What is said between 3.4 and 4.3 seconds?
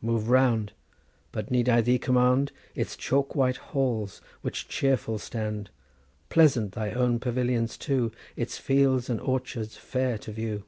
halls,